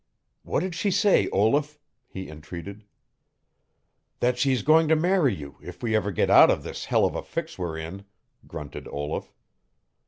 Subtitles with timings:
[0.41, 2.85] "What did she say, Olaf?" he entreated.
[4.19, 7.13] "That she's going to marry you if we ever get out of this hell of
[7.15, 8.05] a fix we're in,"
[8.47, 9.31] grunted Olaf.